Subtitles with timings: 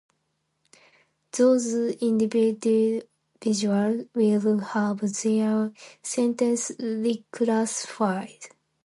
[1.37, 3.03] Those individuals
[4.15, 8.47] will have their sentences reclassified.